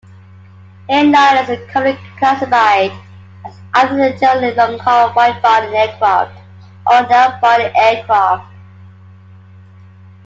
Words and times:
Airliners 0.89 1.47
are 1.47 1.67
commonly 1.71 1.95
classified 2.17 2.91
as 3.45 3.53
either 3.75 4.09
the 4.11 4.17
generally 4.17 4.51
long-haul 4.55 5.11
widebody 5.13 5.75
aircraft, 5.75 6.35
or 6.87 7.03
narrow-body 7.03 7.71
aircraft. 7.75 8.51